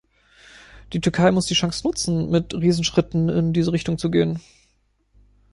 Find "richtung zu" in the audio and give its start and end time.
3.71-4.09